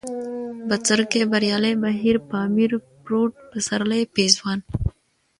[0.67, 2.71] بڅرکى، بريالی، بهير، پامير،
[3.03, 4.59] پروټ، پسرلی، پېزوان